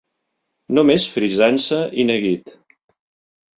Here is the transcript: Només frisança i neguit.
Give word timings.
Només 0.77 1.05
frisança 1.17 1.79
i 2.05 2.09
neguit. 2.13 2.57